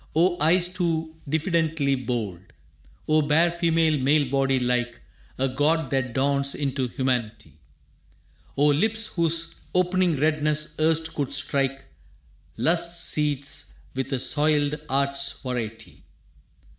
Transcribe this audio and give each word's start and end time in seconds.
O 0.15 0.41
eyes 0.41 0.67
too 0.67 1.15
diffidently 1.29 1.93
bold! 1.93 2.39
O 3.07 3.21
bare 3.21 3.51
female 3.51 3.99
male 3.99 4.31
body 4.31 4.57
like 4.59 4.99
A 5.37 5.47
god 5.47 5.91
that 5.91 6.13
dawns 6.13 6.55
into 6.55 6.87
humanity! 6.87 7.59
O 8.57 8.65
lips 8.65 9.05
whose 9.13 9.53
opening 9.75 10.15
redness 10.17 10.75
erst 10.79 11.13
could 11.13 11.31
strike 11.31 11.85
Lust's 12.57 12.97
seats 12.99 13.75
with 13.93 14.11
a 14.11 14.17
soiled 14.17 14.73
art's 14.89 15.39
variety! 15.39 16.03